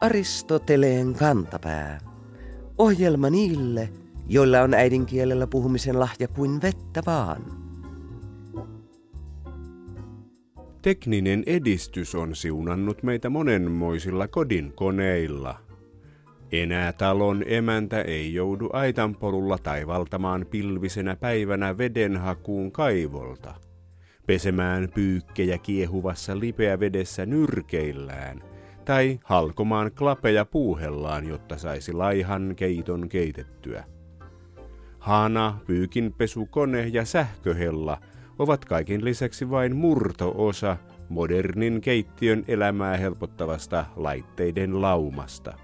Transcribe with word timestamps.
Aristoteleen 0.00 1.14
kantapää. 1.14 2.00
Ohjelma 2.78 3.30
niille, 3.30 3.88
joilla 4.28 4.60
on 4.60 4.74
äidinkielellä 4.74 5.46
puhumisen 5.46 6.00
lahja 6.00 6.28
kuin 6.28 6.62
vettä 6.62 7.02
vaan. 7.06 7.44
Tekninen 10.82 11.42
edistys 11.46 12.14
on 12.14 12.36
siunannut 12.36 13.02
meitä 13.02 13.30
monenmoisilla 13.30 14.28
kodin 14.28 14.72
koneilla. 14.72 15.60
Enää 16.52 16.92
talon 16.92 17.44
emäntä 17.46 18.02
ei 18.02 18.34
joudu 18.34 18.70
aitanpolulla 18.72 19.58
taivaltamaan 19.58 20.46
pilvisenä 20.50 21.16
päivänä 21.16 21.78
vedenhakuun 21.78 22.72
kaivolta, 22.72 23.54
pesemään 24.26 24.88
pyykkejä 24.94 25.58
kiehuvassa 25.58 26.38
lipeä 26.38 26.80
vedessä 26.80 27.26
nyrkeillään 27.26 28.57
tai 28.88 29.20
halkomaan 29.24 29.90
klapeja 29.98 30.44
puuhellaan, 30.44 31.28
jotta 31.28 31.58
saisi 31.58 31.92
laihan 31.92 32.54
keiton 32.56 33.08
keitettyä. 33.08 33.84
Hana, 34.98 35.58
pyykinpesukone 35.66 36.86
ja 36.86 37.04
sähköhella 37.04 38.00
ovat 38.38 38.64
kaikin 38.64 39.04
lisäksi 39.04 39.50
vain 39.50 39.76
murto-osa 39.76 40.76
modernin 41.08 41.80
keittiön 41.80 42.44
elämää 42.48 42.96
helpottavasta 42.96 43.86
laitteiden 43.96 44.82
laumasta. 44.82 45.58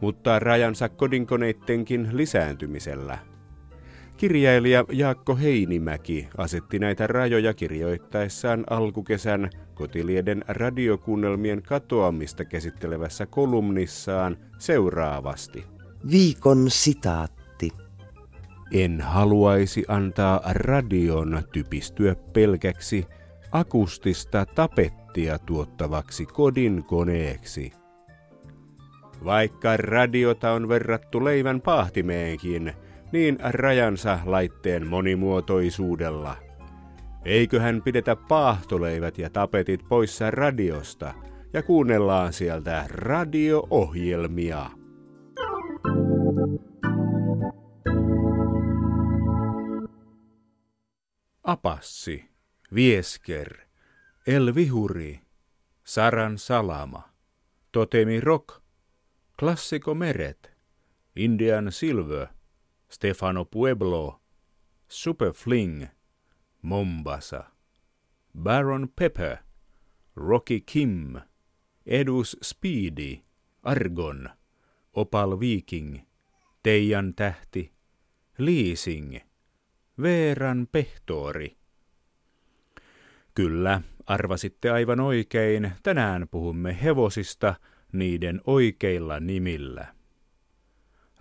Mutta 0.00 0.38
rajansa 0.38 0.88
kodinkoneittenkin 0.88 2.08
lisääntymisellä. 2.12 3.18
Kirjailija 4.22 4.84
Jaakko 4.92 5.36
Heinimäki 5.36 6.28
asetti 6.36 6.78
näitä 6.78 7.06
rajoja 7.06 7.54
kirjoittaessaan 7.54 8.64
alkukesän 8.70 9.50
kotilieden 9.74 10.44
radiokuunnelmien 10.48 11.62
katoamista 11.62 12.44
käsittelevässä 12.44 13.26
kolumnissaan 13.26 14.36
seuraavasti. 14.58 15.64
Viikon 16.10 16.70
sitaatti. 16.70 17.70
En 18.72 19.00
haluaisi 19.00 19.84
antaa 19.88 20.40
radion 20.44 21.42
typistyä 21.52 22.14
pelkäksi 22.32 23.06
akustista 23.52 24.46
tapettia 24.46 25.38
tuottavaksi 25.38 26.26
kodin 26.26 26.84
koneeksi. 26.84 27.72
Vaikka 29.24 29.76
radiota 29.76 30.52
on 30.52 30.68
verrattu 30.68 31.24
leivän 31.24 31.60
pahtimeenkin, 31.60 32.72
niin 33.12 33.38
rajansa 33.42 34.18
laitteen 34.24 34.86
monimuotoisuudella. 34.86 36.36
Eiköhän 37.24 37.82
pidetä 37.82 38.16
paahtoleivät 38.16 39.18
ja 39.18 39.30
tapetit 39.30 39.80
poissa 39.88 40.30
radiosta 40.30 41.14
ja 41.52 41.62
kuunnellaan 41.62 42.32
sieltä 42.32 42.84
radio-ohjelmia. 42.88 44.70
Apassi, 51.44 52.28
Viesker, 52.74 53.58
El 54.26 54.54
Vihuri, 54.54 55.20
Saran 55.84 56.38
Salama, 56.38 57.02
Totemi 57.72 58.20
Rock, 58.20 58.62
Klassiko 59.38 59.94
Meret, 59.94 60.52
Indian 61.16 61.72
Silver, 61.72 62.26
Stefano 62.92 63.44
Pueblo, 63.44 64.20
Super 64.88 65.32
Fling, 65.32 65.86
Mombasa, 66.62 67.44
Baron 68.38 68.88
Pepper, 68.96 69.36
Rocky 70.16 70.60
Kim, 70.60 71.20
Edus 71.86 72.36
Speedy, 72.42 73.20
Argon, 73.62 74.28
Opal 74.92 75.40
Viking, 75.40 75.98
Teijan 76.62 77.14
tähti, 77.14 77.72
Leasing, 78.38 79.18
Veeran 80.02 80.68
pehtori. 80.72 81.56
Kyllä, 83.34 83.80
arvasitte 84.06 84.70
aivan 84.70 85.00
oikein, 85.00 85.72
tänään 85.82 86.28
puhumme 86.30 86.78
hevosista 86.82 87.54
niiden 87.92 88.40
oikeilla 88.46 89.20
nimillä. 89.20 90.01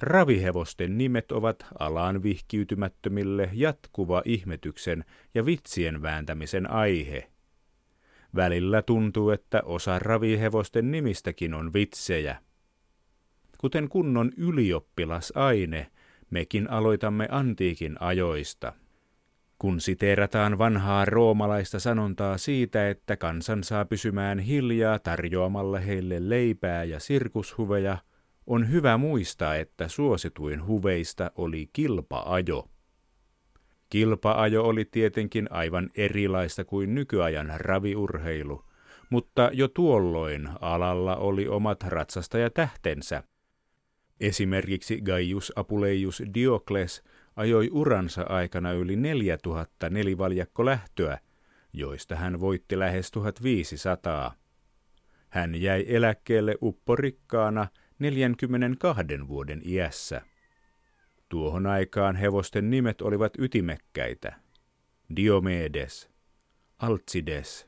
Ravihevosten 0.02 0.98
nimet 0.98 1.32
ovat 1.32 1.66
alaan 1.80 2.24
vihkiytymättömille 2.24 3.50
jatkuva 3.54 4.22
ihmetyksen 4.26 5.06
ja 5.36 5.46
vitsien 5.46 6.02
vääntämisen 6.02 6.72
aihe. 6.72 7.28
Välillä 8.36 8.82
tuntuu, 8.82 9.30
että 9.30 9.62
osa 9.66 10.00
ravihevosten 10.00 10.92
nimistäkin 10.92 11.54
on 11.54 11.74
vitsejä. 11.74 12.38
Kuten 13.58 13.90
kunnon 13.90 14.32
ylioppilasaine, 14.38 15.92
mekin 16.30 16.70
aloitamme 16.70 17.28
antiikin 17.32 17.98
ajoista. 18.00 18.74
Kun 19.60 19.82
siteerataan 19.82 20.58
vanhaa 20.58 21.06
roomalaista 21.06 21.80
sanontaa 21.80 22.38
siitä, 22.38 22.90
että 22.90 23.18
kansan 23.18 23.64
saa 23.64 23.86
pysymään 23.86 24.40
hiljaa 24.40 25.00
tarjoamalla 25.00 25.80
heille 25.80 26.30
leipää 26.30 26.84
ja 26.84 27.00
sirkushuveja– 27.00 27.98
on 28.52 28.72
hyvä 28.72 28.98
muistaa, 28.98 29.56
että 29.56 29.88
suosituin 29.88 30.66
huveista 30.66 31.32
oli 31.36 31.70
kilpaajo. 31.74 32.70
Kilpaajo 33.90 34.64
oli 34.64 34.86
tietenkin 34.86 35.48
aivan 35.52 35.90
erilaista 35.96 36.66
kuin 36.66 36.96
nykyajan 36.96 37.54
raviurheilu, 37.58 38.66
mutta 39.10 39.50
jo 39.54 39.68
tuolloin 39.68 40.50
alalla 40.62 41.16
oli 41.16 41.48
omat 41.48 41.84
ratsastajatähtensä. 41.84 43.24
Esimerkiksi 44.20 45.02
Gaius 45.02 45.54
Apuleius 45.56 46.24
Diokles 46.34 47.04
ajoi 47.36 47.70
uransa 47.72 48.24
aikana 48.30 48.72
yli 48.72 48.96
4000 48.96 49.90
nelivaljakkolähtöä, 49.90 51.20
joista 51.74 52.16
hän 52.16 52.40
voitti 52.40 52.80
lähes 52.80 53.12
1500. 53.12 54.34
Hän 55.30 55.62
jäi 55.62 55.86
eläkkeelle 55.88 56.56
upporikkaana– 56.62 57.68
42 58.02 59.28
vuoden 59.28 59.62
iässä. 59.66 60.22
Tuohon 61.30 61.68
aikaan 61.68 62.16
hevosten 62.16 62.70
nimet 62.70 63.02
olivat 63.02 63.34
ytimekkäitä. 63.38 64.36
Diomedes, 65.16 66.10
Alcides, 66.78 67.68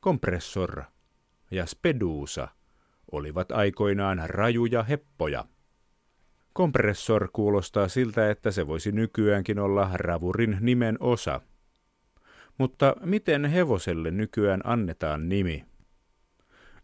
Kompressor 0.00 0.82
ja 1.50 1.66
Spedusa 1.66 2.48
olivat 3.12 3.52
aikoinaan 3.52 4.22
rajuja 4.26 4.82
heppoja. 4.82 5.44
Kompressor 6.52 7.28
kuulostaa 7.32 7.88
siltä, 7.88 8.30
että 8.30 8.50
se 8.50 8.66
voisi 8.66 8.92
nykyäänkin 8.92 9.58
olla 9.58 9.90
ravurin 9.94 10.56
nimen 10.60 10.96
osa. 11.00 11.40
Mutta 12.58 12.96
miten 13.04 13.44
hevoselle 13.44 14.10
nykyään 14.10 14.60
annetaan 14.64 15.28
nimi? 15.28 15.71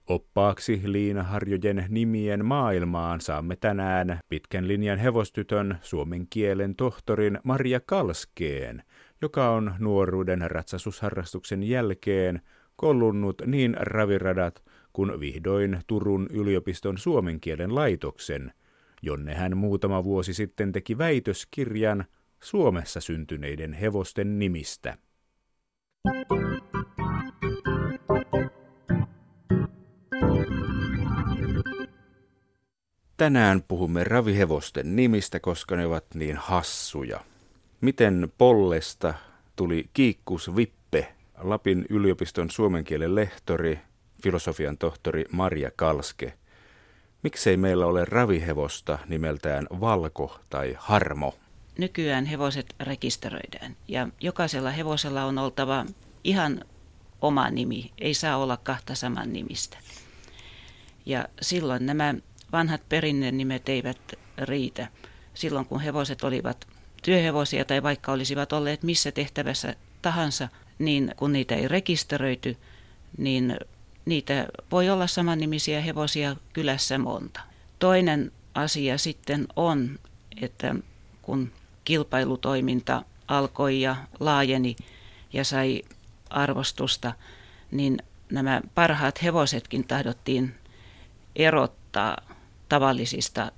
Oppaaksi 0.08 0.80
liinaharjojen 0.84 1.84
nimien 1.88 2.44
maailmaan 2.44 3.20
saamme 3.20 3.56
tänään 3.56 4.20
pitkän 4.28 4.68
linjan 4.68 4.98
hevostytön 4.98 5.78
suomen 5.82 6.26
kielen 6.30 6.76
tohtorin 6.76 7.38
Maria 7.44 7.80
Kalskeen, 7.80 8.82
joka 9.22 9.50
on 9.50 9.74
nuoruuden 9.78 10.50
ratsasusharrastuksen 10.50 11.62
jälkeen 11.62 12.40
kollunnut 12.76 13.42
niin 13.46 13.76
raviradat 13.80 14.64
kuin 14.92 15.20
vihdoin 15.20 15.78
Turun 15.86 16.26
yliopiston 16.30 16.98
suomen 16.98 17.40
kielen 17.40 17.74
laitoksen, 17.74 18.52
jonne 19.02 19.34
hän 19.34 19.56
muutama 19.56 20.04
vuosi 20.04 20.34
sitten 20.34 20.72
teki 20.72 20.98
väitöskirjan 20.98 22.04
Suomessa 22.42 23.00
syntyneiden 23.00 23.72
hevosten 23.72 24.38
nimistä. 24.38 24.98
Tänään 33.18 33.62
puhumme 33.68 34.04
ravihevosten 34.04 34.96
nimistä, 34.96 35.40
koska 35.40 35.76
ne 35.76 35.86
ovat 35.86 36.04
niin 36.14 36.36
hassuja. 36.36 37.20
Miten 37.80 38.32
Pollesta 38.38 39.14
tuli 39.56 39.84
Kiikkus 39.94 40.56
Vippe, 40.56 41.12
Lapin 41.38 41.86
yliopiston 41.90 42.50
suomen 42.50 42.84
kielen 42.84 43.14
lehtori, 43.14 43.80
filosofian 44.22 44.78
tohtori 44.78 45.24
Maria 45.32 45.70
Kalske. 45.76 46.32
Miksei 47.22 47.56
meillä 47.56 47.86
ole 47.86 48.04
ravihevosta 48.04 48.98
nimeltään 49.06 49.66
Valko 49.80 50.40
tai 50.50 50.76
Harmo? 50.78 51.34
Nykyään 51.78 52.24
hevoset 52.24 52.74
rekisteröidään 52.80 53.76
ja 53.88 54.08
jokaisella 54.20 54.70
hevosella 54.70 55.24
on 55.24 55.38
oltava 55.38 55.86
ihan 56.24 56.64
oma 57.20 57.50
nimi, 57.50 57.92
ei 57.98 58.14
saa 58.14 58.36
olla 58.36 58.56
kahta 58.56 58.94
saman 58.94 59.32
nimistä. 59.32 59.78
Ja 61.06 61.28
silloin 61.40 61.86
nämä 61.86 62.14
vanhat 62.52 62.88
perinnenimet 62.88 63.68
eivät 63.68 63.98
riitä. 64.38 64.88
Silloin 65.34 65.66
kun 65.66 65.80
hevoset 65.80 66.24
olivat 66.24 66.66
työhevosia 67.02 67.64
tai 67.64 67.82
vaikka 67.82 68.12
olisivat 68.12 68.52
olleet 68.52 68.82
missä 68.82 69.12
tehtävässä 69.12 69.74
tahansa, 70.02 70.48
niin 70.78 71.14
kun 71.16 71.32
niitä 71.32 71.54
ei 71.54 71.68
rekisteröity, 71.68 72.56
niin 73.18 73.56
niitä 74.04 74.46
voi 74.70 74.90
olla 74.90 75.06
samannimisiä 75.06 75.80
hevosia 75.80 76.36
kylässä 76.52 76.98
monta. 76.98 77.40
Toinen 77.78 78.32
asia 78.54 78.98
sitten 78.98 79.46
on, 79.56 79.98
että 80.42 80.74
kun 81.22 81.52
kilpailutoiminta 81.84 83.02
alkoi 83.28 83.80
ja 83.80 83.96
laajeni 84.20 84.76
ja 85.32 85.44
sai 85.44 85.82
arvostusta, 86.30 87.12
niin 87.70 87.98
nämä 88.32 88.60
parhaat 88.74 89.22
hevosetkin 89.22 89.84
tahdottiin 89.84 90.54
erottaa 91.36 92.16
tavallisista 92.68 93.52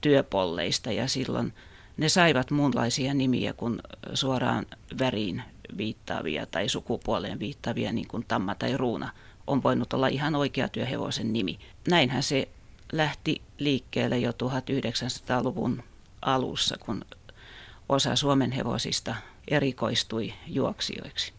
työpolleista 0.00 0.92
ja 0.92 1.08
silloin 1.08 1.52
ne 1.96 2.08
saivat 2.08 2.50
muunlaisia 2.50 3.14
nimiä 3.14 3.52
kuin 3.52 3.80
suoraan 4.14 4.66
väriin 4.98 5.42
viittaavia 5.76 6.46
tai 6.46 6.68
sukupuoleen 6.68 7.38
viittaavia, 7.38 7.92
niin 7.92 8.08
kuin 8.08 8.24
Tamma 8.28 8.54
tai 8.54 8.76
Ruuna 8.76 9.12
on 9.46 9.62
voinut 9.62 9.92
olla 9.92 10.08
ihan 10.08 10.34
oikea 10.34 10.68
työhevosen 10.68 11.32
nimi. 11.32 11.58
Näinhän 11.90 12.22
se 12.22 12.48
lähti 12.92 13.42
liikkeelle 13.58 14.18
jo 14.18 14.30
1900-luvun 14.30 15.82
alussa, 16.22 16.76
kun 16.78 17.04
osa 17.88 18.16
Suomen 18.16 18.52
hevosista 18.52 19.14
erikoistui 19.48 20.34
juoksijoiksi. 20.46 21.32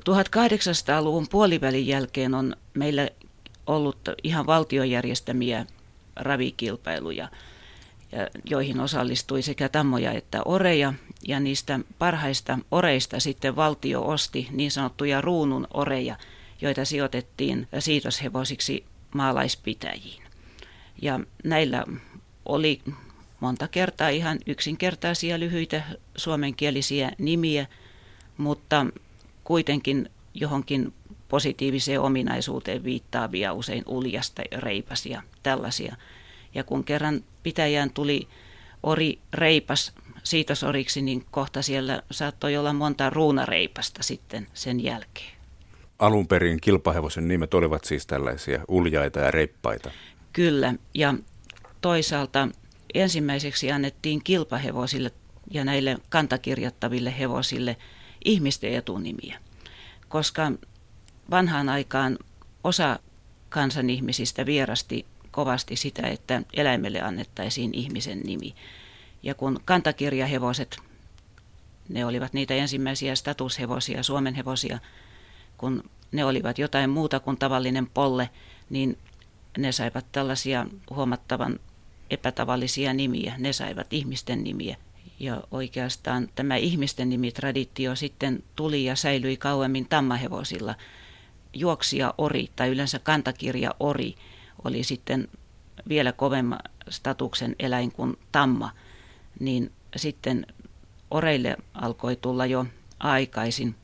1800-luvun 0.00 1.28
puolivälin 1.30 1.86
jälkeen 1.86 2.34
on 2.34 2.56
meillä 2.74 3.08
ollut 3.66 3.98
ihan 4.22 4.46
valtiojärjestämiä 4.46 5.66
ravikilpailuja, 6.16 7.28
joihin 8.44 8.80
osallistui 8.80 9.42
sekä 9.42 9.68
tammoja 9.68 10.12
että 10.12 10.42
oreja. 10.44 10.94
Ja 11.28 11.40
niistä 11.40 11.80
parhaista 11.98 12.58
oreista 12.70 13.20
sitten 13.20 13.56
valtio 13.56 14.06
osti 14.08 14.48
niin 14.50 14.70
sanottuja 14.70 15.20
ruunun 15.20 15.66
oreja, 15.74 16.16
joita 16.60 16.84
sijoitettiin 16.84 17.68
siitoshevosiksi 17.78 18.84
maalaispitäjiin. 19.14 20.22
Ja 21.02 21.20
näillä 21.44 21.84
oli 22.44 22.80
monta 23.40 23.68
kertaa 23.68 24.08
ihan 24.08 24.38
yksinkertaisia 24.46 25.40
lyhyitä 25.40 25.82
suomenkielisiä 26.16 27.12
nimiä, 27.18 27.66
mutta 28.36 28.86
kuitenkin 29.44 30.10
johonkin 30.34 30.92
positiiviseen 31.28 32.00
ominaisuuteen 32.00 32.84
viittaavia, 32.84 33.52
usein 33.52 33.82
uljasta, 33.86 34.42
ja 35.08 35.22
tällaisia. 35.42 35.96
Ja 36.54 36.64
kun 36.64 36.84
kerran 36.84 37.24
pitäjään 37.42 37.90
tuli 37.90 38.28
ori 38.82 39.18
reipas 39.32 39.92
siitosoriksi, 40.22 41.02
niin 41.02 41.24
kohta 41.30 41.62
siellä 41.62 42.02
saattoi 42.10 42.56
olla 42.56 42.72
monta 42.72 43.10
ruunareipasta 43.10 44.02
sitten 44.02 44.46
sen 44.54 44.84
jälkeen. 44.84 45.34
Alun 45.98 46.28
perin 46.28 46.60
kilpahevosen 46.60 47.28
nimet 47.28 47.54
olivat 47.54 47.84
siis 47.84 48.06
tällaisia 48.06 48.64
uljaita 48.68 49.18
ja 49.18 49.30
reippaita. 49.30 49.90
Kyllä, 50.32 50.74
ja 50.94 51.14
toisaalta 51.80 52.48
ensimmäiseksi 52.94 53.72
annettiin 53.72 54.24
kilpahevosille 54.24 55.10
ja 55.50 55.64
näille 55.64 55.96
kantakirjattaville 56.08 57.18
hevosille 57.18 57.76
ihmisten 58.24 58.74
etunimiä, 58.74 59.38
koska 60.08 60.52
vanhaan 61.30 61.68
aikaan 61.68 62.18
osa 62.64 62.98
kansan 63.48 63.90
ihmisistä 63.90 64.46
vierasti 64.46 65.06
kovasti 65.30 65.76
sitä, 65.76 66.02
että 66.06 66.42
eläimelle 66.52 67.00
annettaisiin 67.00 67.74
ihmisen 67.74 68.20
nimi. 68.20 68.54
Ja 69.22 69.34
kun 69.34 69.60
kantakirjahevoset, 69.64 70.78
ne 71.88 72.06
olivat 72.06 72.32
niitä 72.32 72.54
ensimmäisiä 72.54 73.14
statushevosia, 73.14 74.02
Suomen 74.02 74.34
hevosia, 74.34 74.78
kun 75.58 75.90
ne 76.12 76.24
olivat 76.24 76.58
jotain 76.58 76.90
muuta 76.90 77.20
kuin 77.20 77.36
tavallinen 77.36 77.86
polle, 77.86 78.30
niin 78.70 78.98
ne 79.58 79.72
saivat 79.72 80.06
tällaisia 80.12 80.66
huomattavan 80.90 81.58
epätavallisia 82.10 82.94
nimiä. 82.94 83.34
Ne 83.38 83.52
saivat 83.52 83.92
ihmisten 83.92 84.44
nimiä. 84.44 84.76
Ja 85.20 85.42
oikeastaan 85.50 86.28
tämä 86.34 86.56
ihmisten 86.56 87.08
nimitraditio 87.08 87.96
sitten 87.96 88.42
tuli 88.56 88.84
ja 88.84 88.96
säilyi 88.96 89.36
kauemmin 89.36 89.86
tammahevosilla. 89.88 90.74
Juoksija 91.54 92.14
ori 92.18 92.50
tai 92.56 92.68
yleensä 92.68 92.98
kantakirja 92.98 93.74
ori 93.80 94.14
oli 94.64 94.84
sitten 94.84 95.28
vielä 95.88 96.12
kovemman 96.12 96.60
statuksen 96.88 97.56
eläin 97.58 97.92
kuin 97.92 98.18
tamma, 98.32 98.70
niin 99.40 99.72
sitten 99.96 100.46
oreille 101.10 101.56
alkoi 101.74 102.16
tulla 102.16 102.46
jo 102.46 102.66
aikaisin 102.98 103.74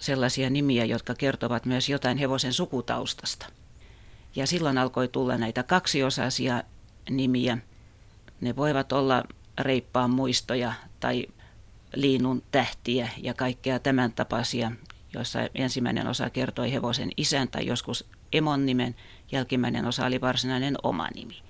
sellaisia 0.00 0.50
nimiä, 0.50 0.84
jotka 0.84 1.14
kertovat 1.14 1.66
myös 1.66 1.88
jotain 1.88 2.18
hevosen 2.18 2.52
sukutaustasta. 2.52 3.46
Ja 4.36 4.46
silloin 4.46 4.78
alkoi 4.78 5.08
tulla 5.08 5.38
näitä 5.38 5.62
kaksiosaisia 5.62 6.62
nimiä. 7.10 7.58
Ne 8.40 8.56
voivat 8.56 8.92
olla 8.92 9.24
reippaan 9.58 10.10
muistoja 10.10 10.72
tai 11.00 11.26
liinun 11.94 12.42
tähtiä 12.52 13.08
ja 13.16 13.34
kaikkea 13.34 13.78
tämän 13.78 14.12
tapaisia, 14.12 14.72
joissa 15.14 15.38
ensimmäinen 15.54 16.06
osa 16.06 16.30
kertoi 16.30 16.72
hevosen 16.72 17.10
isän 17.16 17.48
tai 17.48 17.66
joskus 17.66 18.04
emon 18.32 18.66
nimen, 18.66 18.94
jälkimmäinen 19.32 19.84
osa 19.86 20.06
oli 20.06 20.20
varsinainen 20.20 20.74
oma 20.82 21.08
nimi. 21.14 21.42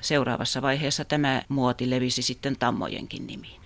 Seuraavassa 0.00 0.62
vaiheessa 0.62 1.04
tämä 1.04 1.42
muoti 1.48 1.90
levisi 1.90 2.22
sitten 2.22 2.56
tammojenkin 2.58 3.26
nimiin. 3.26 3.62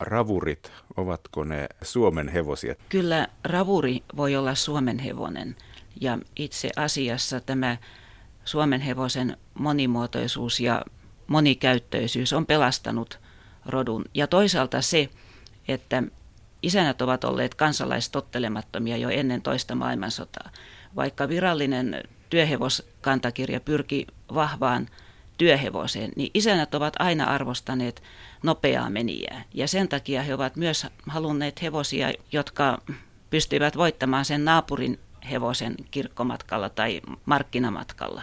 Ravurit, 0.00 0.72
ovatko 0.96 1.44
ne 1.44 1.68
Suomen 1.82 2.28
hevosia? 2.28 2.74
Kyllä 2.88 3.28
ravuri 3.44 4.02
voi 4.16 4.36
olla 4.36 4.54
Suomen 4.54 4.98
hevonen 4.98 5.56
ja 6.00 6.18
itse 6.36 6.70
asiassa 6.76 7.40
tämä 7.40 7.76
Suomen 8.44 8.80
hevosen 8.80 9.36
monimuotoisuus 9.54 10.60
ja 10.60 10.84
monikäyttöisyys 11.26 12.32
on 12.32 12.46
pelastanut 12.46 13.20
rodun. 13.66 14.04
Ja 14.14 14.26
toisaalta 14.26 14.82
se, 14.82 15.08
että 15.68 16.02
isänät 16.62 17.02
ovat 17.02 17.24
olleet 17.24 17.54
kansalaistottelemattomia 17.54 18.96
jo 18.96 19.08
ennen 19.08 19.42
toista 19.42 19.74
maailmansotaa. 19.74 20.50
Vaikka 20.96 21.28
virallinen 21.28 22.02
työhevoskantakirja 22.30 23.60
pyrki 23.60 24.06
vahvaan 24.34 24.88
työhevoseen, 25.38 26.12
niin 26.16 26.30
isänät 26.34 26.74
ovat 26.74 26.94
aina 26.98 27.24
arvostaneet 27.24 28.02
nopeaa 28.42 28.90
menijää. 28.90 29.44
Ja 29.54 29.68
sen 29.68 29.88
takia 29.88 30.22
he 30.22 30.34
ovat 30.34 30.56
myös 30.56 30.86
halunneet 31.06 31.62
hevosia, 31.62 32.12
jotka 32.32 32.78
pystyivät 33.30 33.76
voittamaan 33.76 34.24
sen 34.24 34.44
naapurin 34.44 35.00
hevosen 35.30 35.74
kirkkomatkalla 35.90 36.68
tai 36.68 37.00
markkinamatkalla. 37.24 38.22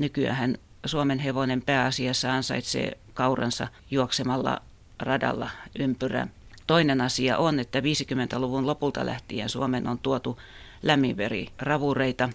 Nykyään 0.00 0.58
Suomen 0.86 1.18
hevonen 1.18 1.62
pääasiassa 1.62 2.32
ansaitsee 2.32 2.98
kauransa 3.14 3.68
juoksemalla 3.90 4.62
radalla 4.98 5.50
ympyrä. 5.78 6.26
Toinen 6.66 7.00
asia 7.00 7.38
on, 7.38 7.60
että 7.60 7.80
50-luvun 7.80 8.66
lopulta 8.66 9.06
lähtien 9.06 9.48
Suomen 9.48 9.86
on 9.88 9.98
tuotu 9.98 10.38
lämminveri 10.82 11.48
ravureita. 11.58 12.28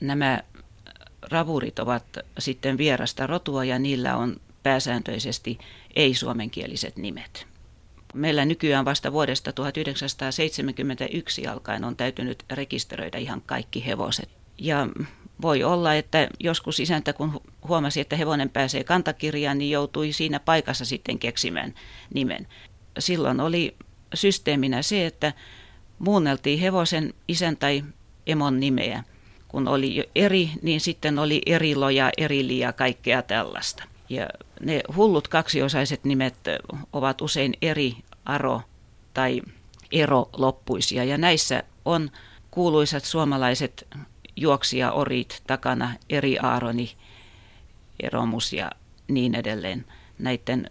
Nämä 0.00 0.42
ravurit 1.30 1.78
ovat 1.78 2.04
sitten 2.38 2.78
vierasta 2.78 3.26
rotua 3.26 3.64
ja 3.64 3.78
niillä 3.78 4.16
on 4.16 4.36
pääsääntöisesti 4.62 5.58
ei-suomenkieliset 5.96 6.96
nimet. 6.96 7.46
Meillä 8.14 8.44
nykyään 8.44 8.84
vasta 8.84 9.12
vuodesta 9.12 9.52
1971 9.52 11.46
alkaen 11.46 11.84
on 11.84 11.96
täytynyt 11.96 12.44
rekisteröidä 12.50 13.18
ihan 13.18 13.42
kaikki 13.46 13.86
hevoset. 13.86 14.28
Ja 14.58 14.88
voi 15.42 15.62
olla, 15.64 15.94
että 15.94 16.28
joskus 16.40 16.80
isäntä, 16.80 17.12
kun 17.12 17.40
huomasi, 17.68 18.00
että 18.00 18.16
hevonen 18.16 18.50
pääsee 18.50 18.84
kantakirjaan, 18.84 19.58
niin 19.58 19.70
joutui 19.70 20.12
siinä 20.12 20.40
paikassa 20.40 20.84
sitten 20.84 21.18
keksimään 21.18 21.74
nimen. 22.14 22.46
Silloin 22.98 23.40
oli 23.40 23.76
systeeminä 24.14 24.82
se, 24.82 25.06
että 25.06 25.32
muunneltiin 25.98 26.58
hevosen 26.58 27.14
isän 27.28 27.56
tai 27.56 27.84
emon 28.26 28.60
nimeä. 28.60 29.04
Kun 29.48 29.68
oli 29.68 30.10
eri, 30.14 30.50
niin 30.62 30.80
sitten 30.80 31.18
oli 31.18 31.42
eriloja, 31.46 32.10
erili 32.18 32.58
ja 32.58 32.72
kaikkea 32.72 33.22
tällaista. 33.22 33.84
Ja 34.08 34.28
ne 34.60 34.80
hullut 34.96 35.28
kaksiosaiset 35.28 36.04
nimet 36.04 36.34
ovat 36.92 37.20
usein 37.20 37.54
eri 37.62 37.96
aro 38.24 38.62
tai 39.14 39.42
ero 39.92 40.28
loppuisia. 40.36 41.04
Ja 41.04 41.18
näissä 41.18 41.62
on 41.84 42.10
kuuluisat 42.50 43.04
suomalaiset 43.04 43.86
juoksija-orit 44.36 45.42
takana, 45.46 45.94
eri 46.10 46.38
Aaroni, 46.38 46.90
Eromus 48.02 48.52
ja 48.52 48.70
niin 49.08 49.34
edelleen. 49.34 49.84
Näiden 50.18 50.70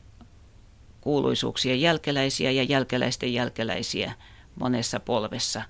kuuluisuuksien 1.08 1.82
jälkeläisiä 1.82 2.52
ja 2.52 2.64
jälkeläisten 2.64 3.34
jälkeläisiä 3.34 4.14
monessa 4.56 5.00
polvessa 5.00 5.62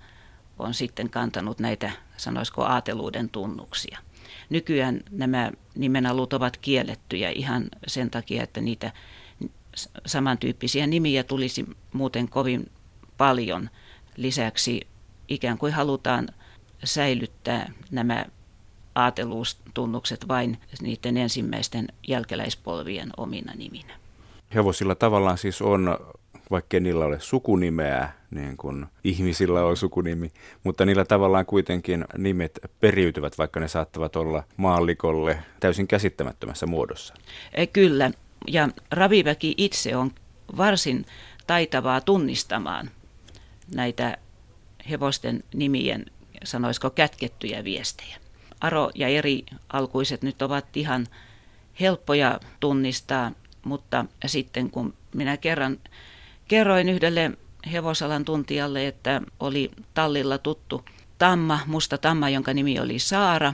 on 0.60 0.74
sitten 0.74 1.10
kantanut 1.10 1.60
näitä, 1.60 1.91
sanoisiko, 2.17 2.63
aateluuden 2.63 3.29
tunnuksia. 3.29 4.00
Nykyään 4.50 5.01
nämä 5.12 5.51
nimenalut 5.75 6.34
ovat 6.34 6.58
kiellettyjä 6.58 7.29
ihan 7.29 7.70
sen 7.88 8.10
takia, 8.10 8.44
että 8.44 8.62
niitä 8.62 8.91
samantyyppisiä 10.06 10.88
nimiä 10.88 11.24
tulisi 11.24 11.65
muuten 11.94 12.29
kovin 12.29 12.72
paljon. 13.17 13.70
Lisäksi 14.15 14.88
ikään 15.27 15.58
kuin 15.58 15.74
halutaan 15.74 16.29
säilyttää 16.84 17.72
nämä 17.91 18.25
aateluustunnukset 18.96 20.27
vain 20.27 20.58
niiden 20.82 21.17
ensimmäisten 21.17 21.88
jälkeläispolvien 22.08 23.10
omina 23.17 23.53
niminä. 23.53 24.07
Hevosilla 24.56 24.96
tavallaan 24.96 25.38
siis 25.38 25.62
on, 25.62 25.98
vaikka 26.51 26.80
niillä 26.80 27.06
ole 27.06 27.20
sukunimeä, 27.20 28.10
niin 28.32 28.58
kuin 28.58 28.86
ihmisillä 29.04 29.66
on 29.66 29.77
sukunimi, 29.77 30.32
mutta 30.63 30.86
niillä 30.86 31.06
tavallaan 31.06 31.46
kuitenkin 31.46 32.06
nimet 32.18 32.60
periytyvät, 32.80 33.38
vaikka 33.38 33.60
ne 33.60 33.68
saattavat 33.68 34.16
olla 34.16 34.44
maallikolle 34.58 35.44
täysin 35.60 35.88
käsittämättömässä 35.88 36.66
muodossa. 36.66 37.13
E, 37.54 37.68
kyllä, 37.68 38.12
ja 38.48 38.70
Raviväki 38.92 39.54
itse 39.58 39.96
on 39.96 40.12
varsin 40.58 41.06
taitavaa 41.48 42.01
tunnistamaan 42.01 42.89
näitä 43.75 44.18
hevosten 44.89 45.44
nimien, 45.54 46.06
sanoisiko 46.44 46.89
kätkettyjä 46.89 47.63
viestejä. 47.63 48.18
Aro 48.62 48.89
ja 48.96 49.08
eri 49.08 49.46
alkuiset 49.74 50.22
nyt 50.22 50.42
ovat 50.42 50.77
ihan 50.77 51.08
helppoja 51.80 52.39
tunnistaa, 52.60 53.32
mutta 53.68 54.06
sitten 54.26 54.72
kun 54.72 54.94
minä 55.16 55.38
kerran 55.38 55.78
kerroin 56.48 56.90
yhdelle 56.90 57.32
hevosalan 57.72 58.26
tuntijalle, 58.26 58.88
että 58.88 59.22
oli 59.40 59.72
tallilla 59.94 60.38
tuttu 60.38 60.86
tamma, 61.18 61.60
musta 61.66 61.98
tamma, 61.98 62.30
jonka 62.30 62.54
nimi 62.54 62.80
oli 62.80 63.00
Saara. 63.00 63.54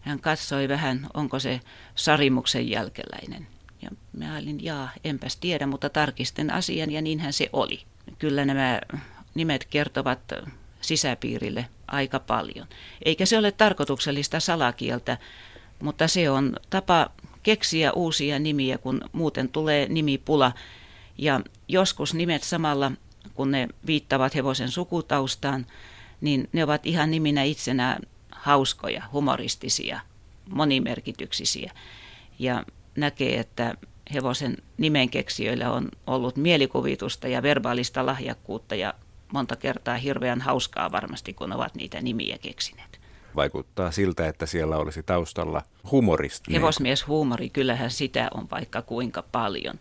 Hän 0.00 0.20
katsoi 0.20 0.68
vähän, 0.68 1.06
onko 1.14 1.38
se 1.38 1.60
Sarimuksen 1.94 2.70
jälkeläinen. 2.70 3.46
Ja 3.82 3.90
mä 4.18 4.38
olin, 4.38 4.64
jaa, 4.64 4.90
enpäs 5.04 5.36
tiedä, 5.36 5.66
mutta 5.66 5.88
tarkistin 5.88 6.52
asian 6.52 6.90
ja 6.90 7.02
niinhän 7.02 7.32
se 7.32 7.48
oli. 7.52 7.82
Kyllä 8.18 8.44
nämä 8.44 8.80
nimet 9.34 9.64
kertovat 9.64 10.32
sisäpiirille 10.80 11.66
aika 11.86 12.20
paljon. 12.20 12.66
Eikä 13.04 13.26
se 13.26 13.38
ole 13.38 13.52
tarkoituksellista 13.52 14.40
salakieltä, 14.40 15.18
mutta 15.82 16.08
se 16.08 16.30
on 16.30 16.56
tapa 16.70 17.10
keksiä 17.42 17.92
uusia 17.92 18.38
nimiä, 18.38 18.78
kun 18.78 19.00
muuten 19.12 19.48
tulee 19.48 19.86
nimipula. 19.88 20.52
Ja 21.18 21.40
joskus 21.68 22.14
nimet 22.14 22.42
samalla, 22.42 22.92
kun 23.34 23.50
ne 23.50 23.68
viittavat 23.86 24.34
hevosen 24.34 24.70
sukutaustaan, 24.70 25.66
niin 26.20 26.48
ne 26.52 26.64
ovat 26.64 26.86
ihan 26.86 27.10
niminä 27.10 27.42
itsenään 27.42 28.02
hauskoja, 28.30 29.02
humoristisia, 29.12 30.00
monimerkityksisiä. 30.50 31.72
Ja 32.38 32.64
näkee, 32.96 33.38
että 33.38 33.74
hevosen 34.14 34.56
nimenkeksijöillä 34.78 35.72
on 35.72 35.88
ollut 36.06 36.36
mielikuvitusta 36.36 37.28
ja 37.28 37.42
verbaalista 37.42 38.06
lahjakkuutta 38.06 38.74
ja 38.74 38.94
monta 39.32 39.56
kertaa 39.56 39.96
hirveän 39.96 40.40
hauskaa 40.40 40.92
varmasti, 40.92 41.32
kun 41.32 41.52
ovat 41.52 41.74
niitä 41.74 42.00
nimiä 42.00 42.38
keksineet. 42.38 43.01
Vaikuttaa 43.36 43.90
siltä, 43.90 44.28
että 44.28 44.46
siellä 44.46 44.76
olisi 44.76 45.02
taustalla 45.02 45.62
humoristi. 45.90 46.54
Hevosmies 46.54 47.06
huumori, 47.06 47.50
kyllähän 47.50 47.90
sitä 47.90 48.28
on 48.34 48.46
vaikka 48.50 48.82
kuinka 48.82 49.24
paljon. 49.32 49.78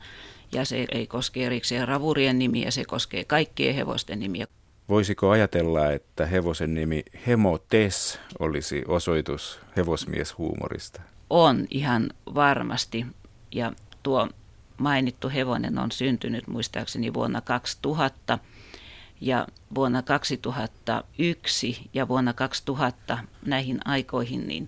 Ja 0.52 0.66
se 0.66 0.86
ei 0.92 1.08
koske 1.08 1.46
erikseen 1.46 1.88
ravurien 1.88 2.40
nimiä, 2.40 2.72
se 2.72 2.86
koskee 2.86 3.24
kaikkien 3.24 3.76
hevosten 3.76 4.20
nimiä. 4.20 4.48
Voisiko 4.90 5.30
ajatella, 5.30 5.92
että 5.92 6.26
hevosen 6.26 6.74
nimi 6.74 7.04
Hemotes 7.28 8.20
olisi 8.40 8.84
osoitus 8.88 9.60
hevosmieshuumorista? 9.78 11.02
On 11.30 11.68
ihan 11.70 12.10
varmasti. 12.36 13.06
Ja 13.52 13.74
tuo 14.04 14.28
mainittu 14.78 15.30
hevonen 15.30 15.80
on 15.80 15.92
syntynyt 15.92 16.48
muistaakseni 16.48 17.14
vuonna 17.14 17.42
2000 17.42 18.40
ja 19.22 19.48
vuonna 19.76 20.02
2001 20.02 21.90
ja 21.94 22.08
vuonna 22.08 22.34
2000 22.34 23.18
näihin 23.46 23.80
aikoihin 23.86 24.48
niin 24.48 24.68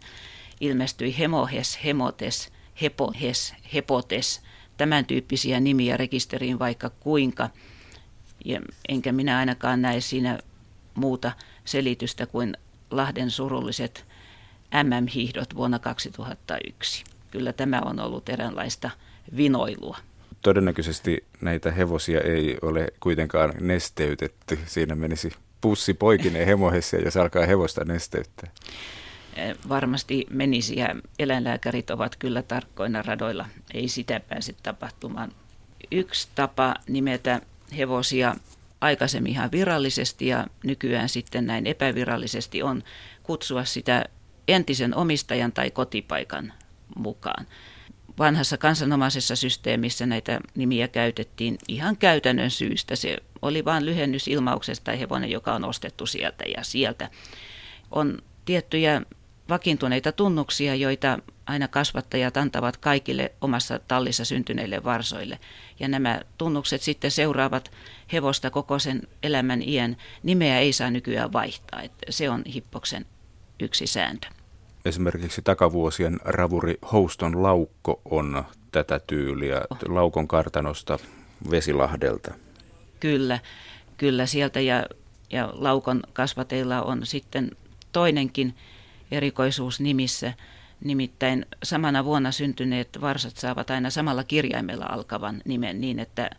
ilmestyi 0.62 1.18
Hemohes, 1.20 1.80
Hemotes, 1.84 2.52
Hepohes, 2.82 3.54
Hepotes, 3.74 4.42
tämän 4.78 5.06
tyyppisiä 5.06 5.60
nimiä 5.60 5.98
rekisteriin 5.98 6.60
vaikka 6.60 6.90
kuinka. 6.90 7.50
Ja 8.46 8.62
enkä 8.90 9.12
minä 9.12 9.38
ainakaan 9.38 9.82
näe 9.82 10.02
siinä 10.02 10.40
muuta 10.96 11.32
selitystä 11.66 12.26
kuin 12.26 12.58
Lahden 12.92 13.32
surulliset 13.32 14.06
MM-hiihdot 14.84 15.56
vuonna 15.56 15.80
2001. 15.80 17.04
Kyllä 17.32 17.54
tämä 17.54 17.82
on 17.86 18.00
ollut 18.00 18.30
eräänlaista 18.30 18.90
vinoilua. 19.38 19.98
Todennäköisesti 20.44 21.24
näitä 21.42 21.72
hevosia 21.72 22.22
ei 22.22 22.58
ole 22.62 22.88
kuitenkaan 23.00 23.54
nesteytetty. 23.60 24.60
Siinä 24.66 24.96
menisi 24.96 25.32
pussi 25.62 25.94
poikineen 25.94 26.46
hemohessa, 26.48 26.98
jos 26.98 27.18
alkaa 27.18 27.46
hevosta 27.46 27.86
nesteyttää. 27.86 28.52
Eh, 29.36 29.56
varmasti 29.70 30.26
menisi 30.30 30.80
ja 30.80 30.96
eläinlääkärit 31.20 31.90
ovat 31.90 32.16
kyllä 32.16 32.42
tarkkoina 32.42 33.02
radoilla. 33.02 33.46
Ei 33.74 33.88
sitä 33.88 34.20
pääse 34.20 34.56
tapahtumaan. 34.64 35.32
Yksi 35.92 36.28
tapa 36.36 36.76
nimetä 36.88 37.42
hevosia 37.78 38.36
aikaisemmin 38.82 39.32
ihan 39.32 39.52
virallisesti 39.52 40.28
ja 40.28 40.48
nykyään 40.64 41.10
sitten 41.10 41.46
näin 41.46 41.68
epävirallisesti 41.68 42.64
on 42.64 42.84
kutsua 43.24 43.66
sitä 43.66 44.06
entisen 44.48 44.96
omistajan 44.96 45.52
tai 45.52 45.72
kotipaikan 45.72 46.54
mukaan 46.96 47.48
vanhassa 48.20 48.58
kansanomaisessa 48.58 49.36
systeemissä 49.36 50.06
näitä 50.06 50.40
nimiä 50.56 50.88
käytettiin 50.88 51.58
ihan 51.68 51.98
käytännön 51.98 52.52
syystä. 52.52 52.96
Se 52.96 53.18
oli 53.42 53.66
vain 53.66 53.86
lyhennys 53.86 54.28
ilmauksesta 54.28 54.84
tai 54.84 55.00
hevonen, 55.00 55.32
joka 55.32 55.54
on 55.54 55.66
ostettu 55.66 56.06
sieltä 56.06 56.44
ja 56.58 56.64
sieltä. 56.64 57.10
On 57.92 58.20
tiettyjä 58.46 59.02
vakiintuneita 59.50 60.12
tunnuksia, 60.12 60.76
joita 60.76 61.20
aina 61.46 61.68
kasvattajat 61.68 62.38
antavat 62.38 62.78
kaikille 62.78 63.32
omassa 63.42 63.80
tallissa 63.80 64.26
syntyneille 64.26 64.84
varsoille. 64.84 65.40
Ja 65.80 65.88
nämä 65.88 66.22
tunnukset 66.38 66.82
sitten 66.82 67.12
seuraavat 67.12 67.72
hevosta 68.14 68.50
koko 68.50 68.80
sen 68.80 69.02
elämän 69.24 69.62
iän. 69.62 69.98
Nimeä 70.24 70.60
ei 70.60 70.74
saa 70.74 70.92
nykyään 70.92 71.34
vaihtaa. 71.34 71.82
Että 71.82 72.06
se 72.10 72.30
on 72.30 72.44
hippoksen 72.46 73.06
yksi 73.60 73.88
sääntö. 73.88 74.28
Esimerkiksi 74.86 75.42
takavuosien 75.42 76.20
ravuri 76.24 76.78
Houston 76.92 77.44
Laukko 77.44 78.02
on 78.06 78.44
tätä 78.72 79.00
tyyliä 79.08 79.62
Laukon 79.88 80.28
kartanosta 80.28 81.00
Vesilahdelta. 81.52 82.34
Kyllä, 83.00 83.40
kyllä 83.98 84.26
sieltä 84.26 84.60
ja, 84.60 84.86
ja 85.30 85.50
Laukon 85.54 86.04
kasvateilla 86.14 86.82
on 86.82 87.06
sitten 87.06 87.52
toinenkin 87.92 88.56
erikoisuus 89.12 89.80
nimissä. 89.80 90.34
Nimittäin 90.84 91.46
samana 91.64 92.06
vuonna 92.06 92.32
syntyneet 92.32 92.90
varsat 93.02 93.38
saavat 93.38 93.70
aina 93.70 93.90
samalla 93.90 94.24
kirjaimella 94.24 94.86
alkavan 94.86 95.42
nimen 95.46 95.82
niin, 95.82 96.00
että 96.00 96.30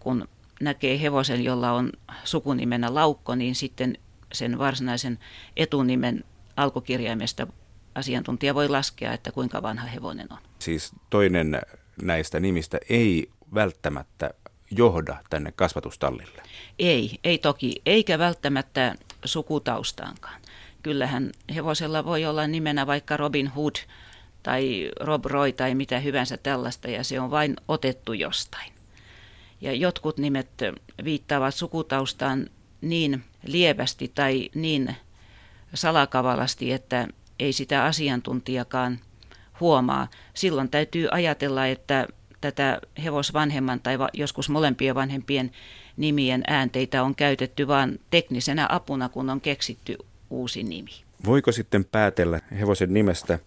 kun 0.00 0.28
näkee 0.60 1.02
hevosen, 1.02 1.44
jolla 1.44 1.72
on 1.72 1.92
sukunimenä 2.24 2.94
Laukko, 2.94 3.34
niin 3.34 3.54
sitten 3.54 3.98
sen 4.32 4.58
varsinaisen 4.58 5.18
etunimen 5.56 6.24
alkukirjaimesta 6.56 7.46
asiantuntija 7.94 8.54
voi 8.54 8.68
laskea, 8.68 9.12
että 9.12 9.32
kuinka 9.32 9.62
vanha 9.62 9.86
hevonen 9.86 10.32
on. 10.32 10.38
Siis 10.58 10.92
toinen 11.10 11.60
näistä 12.02 12.40
nimistä 12.40 12.78
ei 12.88 13.30
välttämättä 13.54 14.30
johda 14.70 15.16
tänne 15.30 15.52
kasvatustallille? 15.52 16.42
Ei, 16.78 17.18
ei 17.24 17.38
toki, 17.38 17.82
eikä 17.86 18.18
välttämättä 18.18 18.94
sukutaustaankaan. 19.24 20.40
Kyllähän 20.82 21.32
hevosella 21.54 22.04
voi 22.04 22.24
olla 22.24 22.46
nimenä 22.46 22.86
vaikka 22.86 23.16
Robin 23.16 23.46
Hood 23.46 23.74
tai 24.42 24.90
Rob 25.00 25.24
Roy 25.24 25.52
tai 25.52 25.74
mitä 25.74 25.98
hyvänsä 25.98 26.36
tällaista, 26.36 26.88
ja 26.90 27.04
se 27.04 27.20
on 27.20 27.30
vain 27.30 27.56
otettu 27.68 28.12
jostain. 28.12 28.72
Ja 29.60 29.72
jotkut 29.72 30.18
nimet 30.18 30.48
viittaavat 31.04 31.54
sukutaustaan 31.54 32.50
niin 32.80 33.24
lievästi 33.46 34.12
tai 34.14 34.50
niin 34.54 34.96
salakavalasti, 35.74 36.72
että 36.72 37.08
ei 37.38 37.52
sitä 37.52 37.84
asiantuntijakaan 37.84 38.98
huomaa. 39.60 40.08
Silloin 40.34 40.68
täytyy 40.68 41.08
ajatella, 41.10 41.66
että 41.66 42.06
tätä 42.40 42.80
hevosvanhemman 43.04 43.80
tai 43.80 43.98
joskus 44.12 44.48
molempien 44.48 44.94
vanhempien 44.94 45.50
nimien 45.96 46.42
äänteitä 46.46 47.02
on 47.02 47.14
käytetty 47.14 47.68
vain 47.68 48.00
teknisenä 48.10 48.66
apuna, 48.70 49.08
kun 49.08 49.30
on 49.30 49.40
keksitty 49.40 49.96
uusi 50.30 50.62
nimi. 50.62 50.90
Voiko 51.24 51.52
sitten 51.52 51.84
päätellä 51.84 52.40
hevosen 52.58 52.94
nimestä, 52.94 53.38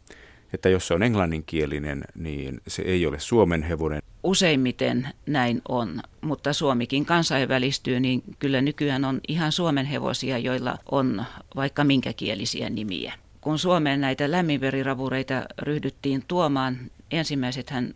että 0.53 0.69
jos 0.69 0.87
se 0.87 0.93
on 0.93 1.03
englanninkielinen, 1.03 2.03
niin 2.15 2.61
se 2.67 2.81
ei 2.81 3.05
ole 3.05 3.19
Suomen 3.19 3.63
hevonen? 3.63 4.01
Useimmiten 4.23 5.07
näin 5.25 5.61
on, 5.69 6.01
mutta 6.21 6.53
Suomikin 6.53 7.05
kansainvälistyy, 7.05 7.99
niin 7.99 8.23
kyllä 8.39 8.61
nykyään 8.61 9.05
on 9.05 9.21
ihan 9.27 9.51
Suomen 9.51 9.85
hevosia, 9.85 10.37
joilla 10.37 10.77
on 10.91 11.25
vaikka 11.55 11.83
minkäkielisiä 11.83 12.69
nimiä. 12.69 13.13
Kun 13.41 13.59
Suomeen 13.59 14.01
näitä 14.01 14.31
lämminveriravureita 14.31 15.45
ryhdyttiin 15.61 16.23
tuomaan, 16.27 16.77
ensimmäiset 17.11 17.69
hän 17.69 17.95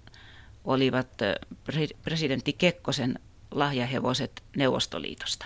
olivat 0.66 1.08
presidentti 2.04 2.54
Kekkosen 2.54 3.20
lahjahevoset 3.52 4.44
Neuvostoliitosta. 4.58 5.46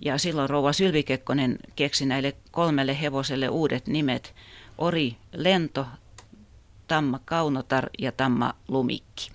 Ja 0.00 0.18
silloin 0.18 0.50
rouva 0.50 0.72
Sylvi 0.72 1.02
Kekkonen 1.02 1.58
keksi 1.76 2.06
näille 2.06 2.32
kolmelle 2.50 3.00
hevoselle 3.00 3.48
uudet 3.48 3.86
nimet. 3.86 4.34
Ori 4.78 5.16
Lento, 5.32 5.86
Tamma 6.88 7.20
Kaunotar 7.24 7.90
ja 7.98 8.12
Tamma 8.12 8.54
Lumikki. 8.68 9.30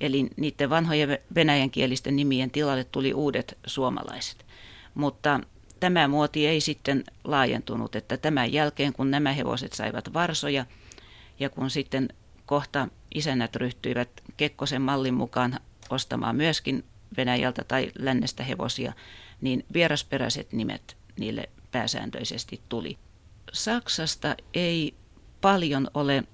Eli 0.00 0.28
niiden 0.36 0.70
vanhojen 0.70 1.18
venäjänkielisten 1.34 2.16
nimien 2.16 2.50
tilalle 2.50 2.84
tuli 2.84 3.14
uudet 3.14 3.58
suomalaiset. 3.66 4.46
Mutta 4.94 5.40
tämä 5.80 6.08
muoti 6.08 6.46
ei 6.46 6.60
sitten 6.60 7.04
laajentunut, 7.24 7.96
että 7.96 8.16
tämän 8.16 8.52
jälkeen 8.52 8.92
kun 8.92 9.10
nämä 9.10 9.32
hevoset 9.32 9.72
saivat 9.72 10.12
varsoja 10.12 10.66
ja 11.40 11.50
kun 11.50 11.70
sitten 11.70 12.08
kohta 12.46 12.88
isännät 13.14 13.56
ryhtyivät 13.56 14.08
Kekkosen 14.36 14.82
mallin 14.82 15.14
mukaan 15.14 15.60
ostamaan 15.90 16.36
myöskin 16.36 16.84
Venäjältä 17.16 17.64
tai 17.64 17.92
lännestä 17.98 18.42
hevosia, 18.42 18.92
niin 19.40 19.64
vierasperäiset 19.72 20.52
nimet 20.52 20.96
niille 21.18 21.48
pääsääntöisesti 21.70 22.60
tuli. 22.68 22.98
Saksasta 23.52 24.36
ei 24.54 24.94
paljon 25.40 25.90
ole 25.94 26.24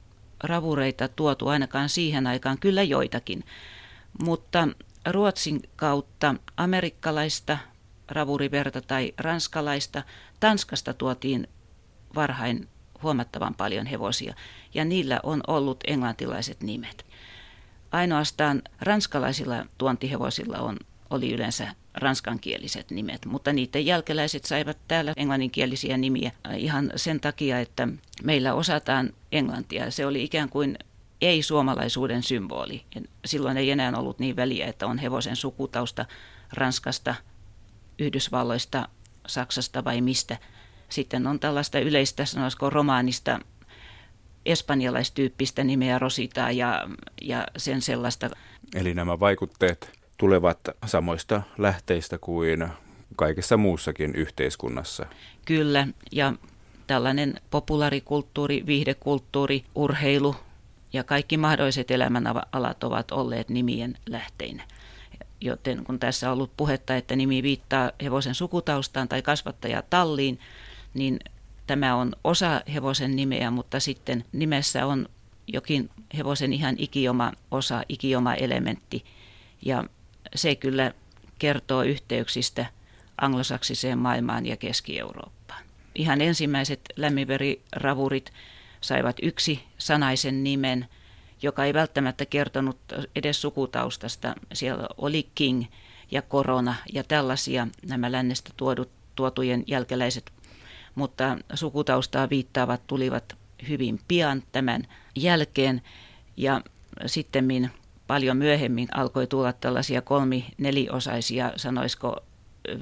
ravureita 0.43 1.09
tuotu 1.09 1.49
ainakaan 1.49 1.89
siihen 1.89 2.27
aikaan, 2.27 2.59
kyllä 2.59 2.83
joitakin, 2.83 3.45
mutta 4.25 4.69
Ruotsin 5.11 5.63
kautta 5.77 6.35
amerikkalaista 6.57 7.59
ravuriverta 8.09 8.81
tai 8.81 9.15
ranskalaista, 9.19 10.03
Tanskasta 10.41 10.95
tuotiin 10.95 11.49
varhain 12.15 12.69
huomattavan 13.03 13.55
paljon 13.55 13.87
hevosia 13.87 14.35
ja 14.75 14.85
niillä 14.85 15.21
on 15.23 15.41
ollut 15.47 15.79
englantilaiset 15.87 16.63
nimet. 16.63 17.07
Ainoastaan 17.93 18.63
ranskalaisilla 18.81 19.67
tuontihevosilla 19.79 20.59
on, 20.59 20.77
oli 21.11 21.33
yleensä 21.33 21.75
ranskankieliset 21.95 22.91
nimet, 22.91 23.27
mutta 23.27 23.53
niiden 23.53 23.87
jälkeläiset 23.87 24.45
saivat 24.45 24.79
täällä 24.89 25.13
englanninkielisiä 25.17 25.97
nimiä 25.97 26.33
ihan 26.57 26.93
sen 26.97 27.21
takia, 27.21 27.61
että 27.61 27.89
meillä 28.23 28.55
osataan 28.55 29.11
englantia. 29.33 29.91
Se 29.91 30.07
oli 30.07 30.25
ikään 30.25 30.49
kuin 30.49 30.79
ei-suomalaisuuden 31.21 32.23
symboli. 32.23 32.85
Silloin 33.25 33.57
ei 33.57 33.71
enää 33.71 33.93
ollut 33.97 34.19
niin 34.19 34.37
väliä, 34.37 34.67
että 34.67 34.87
on 34.87 34.99
hevosen 34.99 35.37
sukutausta 35.37 36.07
Ranskasta, 36.53 37.15
Yhdysvalloista, 37.99 38.89
Saksasta 39.27 39.85
vai 39.85 40.01
mistä. 40.01 40.39
Sitten 40.89 41.27
on 41.27 41.41
tällaista 41.41 41.79
yleistä, 41.79 42.25
sanoisiko 42.25 42.71
romaanista, 42.71 43.41
espanjalaistyyppistä 44.47 45.65
nimeä 45.65 45.99
Rosita 45.99 46.51
ja, 46.51 46.89
ja 47.23 47.47
sen 47.57 47.83
sellaista. 47.83 48.31
Eli 48.75 48.95
nämä 48.95 49.21
vaikutteet 49.21 50.04
tulevat 50.17 50.59
samoista 50.87 51.43
lähteistä 51.59 52.19
kuin 52.19 52.69
kaikessa 53.17 53.57
muussakin 53.57 54.15
yhteiskunnassa. 54.15 55.07
Kyllä, 55.45 55.89
ja 56.13 56.33
tällainen 56.87 57.35
populaarikulttuuri, 57.51 58.67
viihdekulttuuri, 58.67 59.65
urheilu 59.75 60.37
ja 60.93 61.05
kaikki 61.05 61.37
mahdolliset 61.37 61.91
elämänalat 61.91 62.85
ovat 62.85 63.11
olleet 63.11 63.49
nimien 63.49 63.99
lähteinä. 64.07 64.65
Joten 65.41 65.85
kun 65.85 65.99
tässä 65.99 66.29
on 66.29 66.33
ollut 66.33 66.57
puhetta, 66.57 66.97
että 66.97 67.17
nimi 67.17 67.43
viittaa 67.43 67.91
hevosen 68.03 68.35
sukutaustaan 68.35 69.09
tai 69.09 69.23
talliin, 69.91 70.39
niin 70.95 71.21
tämä 71.67 71.97
on 71.97 72.13
osa 72.25 72.61
hevosen 72.75 73.17
nimeä, 73.17 73.51
mutta 73.51 73.81
sitten 73.81 74.25
nimessä 74.33 74.87
on 74.87 75.09
jokin 75.47 75.91
hevosen 76.17 76.53
ihan 76.53 76.75
ikioma 76.79 77.33
osa, 77.51 77.83
ikioma 77.89 78.35
elementti. 78.35 79.05
Ja 79.65 79.85
se 80.35 80.55
kyllä 80.55 80.93
kertoo 81.39 81.83
yhteyksistä 81.83 82.67
anglosaksiseen 83.21 83.99
maailmaan 83.99 84.47
ja 84.47 84.57
Keski-Eurooppaan. 84.57 85.63
Ihan 85.95 86.21
ensimmäiset 86.21 86.81
lämmiveriravurit 86.97 88.33
saivat 88.81 89.17
yksi 89.23 89.65
sanaisen 89.79 90.45
nimen, 90.45 90.89
joka 91.43 91.65
ei 91.65 91.75
välttämättä 91.75 92.27
kertonut 92.27 92.79
edes 93.17 93.41
sukutaustasta. 93.41 94.35
Siellä 94.53 94.87
oli 94.97 95.29
King 95.35 95.65
ja 96.11 96.23
Korona 96.23 96.75
ja 96.93 97.05
tällaisia 97.05 97.69
nämä 97.89 98.13
lännestä 98.13 98.51
tuodut, 98.57 98.91
tuotujen 99.15 99.65
jälkeläiset, 99.67 100.33
mutta 100.95 101.39
sukutaustaa 101.55 102.31
viittaavat 102.31 102.87
tulivat 102.87 103.37
hyvin 103.69 104.01
pian 104.09 104.43
tämän 104.53 104.89
jälkeen 105.17 105.83
ja 106.37 106.61
sitten 107.07 107.45
paljon 108.15 108.37
myöhemmin 108.37 108.89
alkoi 108.95 109.27
tulla 109.27 109.53
tällaisia 109.53 110.03
kolmi 110.03 110.47
neliosaisia, 110.59 111.53
sanoisiko 111.57 112.17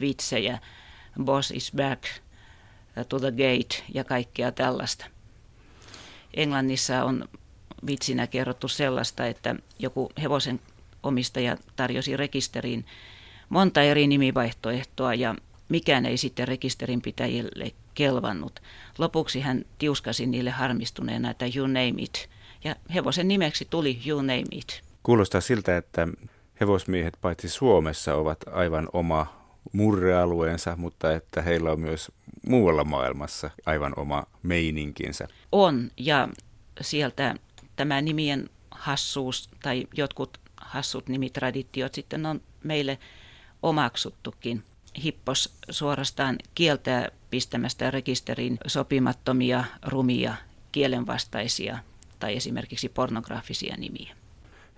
vitsejä, 0.00 0.58
boss 1.24 1.50
is 1.50 1.72
back, 1.76 2.04
to 3.08 3.18
the 3.20 3.30
gate 3.30 3.84
ja 3.94 4.04
kaikkea 4.04 4.52
tällaista. 4.52 5.06
Englannissa 6.34 7.04
on 7.04 7.28
vitsinä 7.86 8.26
kerrottu 8.26 8.68
sellaista, 8.68 9.26
että 9.26 9.54
joku 9.78 10.10
hevosen 10.22 10.60
omistaja 11.02 11.56
tarjosi 11.76 12.16
rekisteriin 12.16 12.86
monta 13.48 13.82
eri 13.82 14.06
nimivaihtoehtoa 14.06 15.14
ja 15.14 15.34
mikään 15.68 16.06
ei 16.06 16.16
sitten 16.16 16.48
rekisterinpitäjille 16.48 17.72
kelvannut. 17.94 18.60
Lopuksi 18.98 19.40
hän 19.40 19.64
tiuskasi 19.78 20.26
niille 20.26 20.50
harmistuneena, 20.50 21.30
että 21.30 21.46
you 21.56 21.66
name 21.66 21.94
it. 21.98 22.28
Ja 22.64 22.76
hevosen 22.94 23.28
nimeksi 23.28 23.66
tuli 23.70 24.00
you 24.06 24.20
name 24.20 24.44
it. 24.50 24.91
Kuulostaa 25.02 25.40
siltä, 25.40 25.76
että 25.76 26.08
hevosmiehet 26.60 27.18
paitsi 27.20 27.48
Suomessa 27.48 28.14
ovat 28.14 28.38
aivan 28.52 28.88
oma 28.92 29.26
murrealueensa, 29.72 30.76
mutta 30.76 31.12
että 31.12 31.42
heillä 31.42 31.72
on 31.72 31.80
myös 31.80 32.12
muualla 32.46 32.84
maailmassa 32.84 33.50
aivan 33.66 33.92
oma 33.96 34.24
meininkinsä. 34.42 35.28
On, 35.52 35.90
ja 35.96 36.28
sieltä 36.80 37.34
tämä 37.76 38.00
nimien 38.00 38.50
hassuus 38.70 39.50
tai 39.62 39.86
jotkut 39.96 40.38
hassut 40.56 41.08
nimitraditiot 41.08 41.94
sitten 41.94 42.26
on 42.26 42.40
meille 42.64 42.98
omaksuttukin. 43.62 44.62
Hippos 45.04 45.54
suorastaan 45.70 46.36
kieltää 46.54 47.08
pistämästä 47.30 47.90
rekisteriin 47.90 48.58
sopimattomia, 48.66 49.64
rumia, 49.82 50.34
kielenvastaisia 50.72 51.78
tai 52.18 52.36
esimerkiksi 52.36 52.88
pornografisia 52.88 53.76
nimiä. 53.76 54.16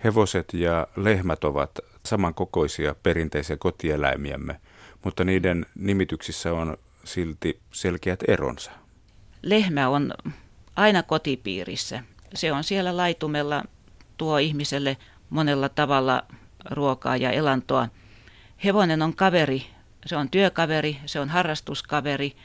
Hevoset 0.04 0.52
ja 0.52 0.86
lehmät 0.96 1.44
ovat 1.44 1.70
samankokoisia 2.06 2.94
perinteisiä 3.02 3.56
kotieläimiämme, 3.56 4.60
mutta 5.04 5.24
niiden 5.24 5.66
nimityksissä 5.74 6.52
on 6.52 6.76
silti 7.04 7.60
selkeät 7.72 8.20
eronsa. 8.28 8.70
Lehmä 9.42 9.88
on 9.88 10.14
aina 10.76 11.02
kotipiirissä. 11.02 12.02
Se 12.34 12.52
on 12.52 12.64
siellä 12.64 12.96
laitumella, 12.96 13.64
tuo 14.16 14.38
ihmiselle 14.38 14.96
monella 15.30 15.68
tavalla 15.68 16.22
ruokaa 16.70 17.16
ja 17.16 17.30
elantoa. 17.30 17.88
Hevonen 18.64 19.02
on 19.02 19.16
kaveri, 19.16 19.66
se 20.06 20.16
on 20.16 20.30
työkaveri, 20.30 20.96
se 21.06 21.20
on 21.20 21.28
harrastuskaveri, 21.28 22.36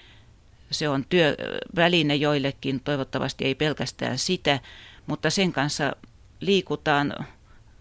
se 0.72 0.89
on 0.89 1.06
työväline 1.10 2.15
joillekin, 2.15 2.80
toivottavasti 2.80 3.45
ei 3.45 3.56
pelkästään 3.56 4.17
sitä, 4.17 4.60
mutta 5.08 5.30
sen 5.30 5.54
kanssa 5.54 5.95
liikutaan 6.39 7.13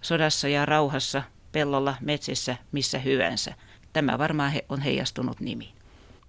sodassa 0.00 0.48
ja 0.48 0.66
rauhassa, 0.66 1.22
pellolla, 1.52 1.94
metsissä, 2.00 2.56
missä 2.72 2.98
hyvänsä. 2.98 3.54
Tämä 3.92 4.18
varmaan 4.18 4.52
on 4.68 4.80
heijastunut 4.80 5.40
nimi. 5.40 5.72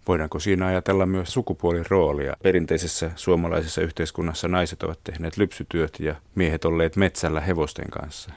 Voidaanko 0.07 0.39
siinä 0.39 0.65
ajatella 0.65 1.05
myös 1.05 1.33
sukupuolin 1.33 1.85
roolia? 1.89 2.35
Perinteisessä 2.43 3.11
suomalaisessa 3.15 3.81
yhteiskunnassa 3.81 4.47
naiset 4.47 4.83
ovat 4.83 4.99
tehneet 5.03 5.37
lypsytyöt 5.37 5.99
ja 5.99 6.15
miehet 6.35 6.65
olleet 6.65 6.95
metsällä 6.95 7.41
hevosten 7.41 7.89
kanssa. 7.89 8.31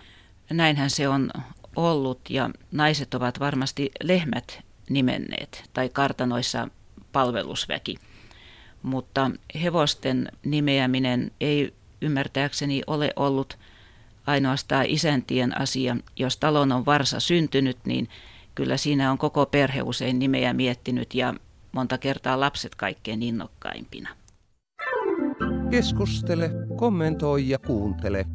Näinhän 0.51 0.91
se 0.91 1.09
on 1.09 1.31
ollut 1.77 2.21
ja 2.31 2.51
naiset 2.73 3.15
ovat 3.15 3.41
varmasti 3.41 3.91
lehmät 4.03 4.61
nimenneet 4.91 5.71
tai 5.73 5.89
kartanoissa 5.89 6.69
palvelusväki. 7.13 7.97
Mutta 8.83 9.31
hevosten 9.63 10.29
nimeäminen 10.45 11.31
ei 11.41 11.75
ymmärtääkseni 12.01 12.83
ole 12.87 13.13
ollut 13.17 13.59
ainoastaan 14.27 14.87
isäntien 14.87 15.61
asia. 15.61 15.97
Jos 16.17 16.37
talon 16.37 16.73
on 16.73 16.87
varsa 16.87 17.21
syntynyt, 17.21 17.79
niin 17.87 18.09
kyllä 18.55 18.77
siinä 18.77 19.11
on 19.11 19.19
koko 19.19 19.47
perhe 19.47 19.83
usein 19.83 20.19
nimeä 20.19 20.53
miettinyt 20.53 21.15
ja 21.15 21.35
monta 21.73 21.99
kertaa 21.99 22.41
lapset 22.41 22.75
kaikkein 22.75 23.23
innokkaimpina. 23.23 24.09
Keskustele, 25.71 26.51
kommentoi 26.77 27.49
ja 27.49 27.59
kuuntele. 27.59 28.27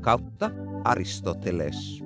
kautta 0.00 0.50
Aristoteles. 0.84 2.05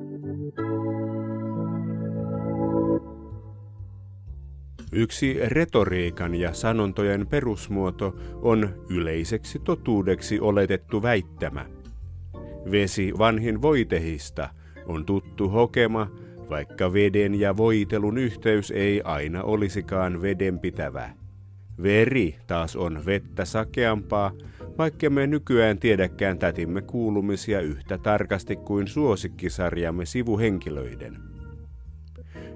Yksi 4.93 5.39
retoriikan 5.47 6.35
ja 6.35 6.53
sanontojen 6.53 7.27
perusmuoto 7.27 8.17
on 8.43 8.85
yleiseksi 8.89 9.59
totuudeksi 9.59 10.41
oletettu 10.41 11.03
väittämä. 11.03 11.67
Vesi 12.71 13.13
vanhin 13.19 13.63
voitehista 13.63 14.49
on 14.87 15.05
tuttu 15.05 15.49
hokema, 15.49 16.11
vaikka 16.51 16.93
veden 16.93 17.41
ja 17.41 17.57
voitelun 17.57 18.19
yhteys 18.19 18.71
ei 18.71 19.03
aina 19.05 19.43
olisikaan 19.43 20.23
vedenpitävä. 20.23 21.11
Veri 21.83 22.37
taas 22.47 22.77
on 22.77 23.07
vettä 23.07 23.45
sakeampaa, 23.45 24.33
vaikka 24.79 25.11
me 25.11 25.27
nykyään 25.27 25.79
tiedäkään 25.79 26.39
tätimme 26.39 26.83
kuulumisia 26.83 27.61
yhtä 27.61 27.99
tarkasti 27.99 28.57
kuin 28.57 28.89
suosikkisarjamme 28.89 30.07
sivuhenkilöiden. 30.07 31.30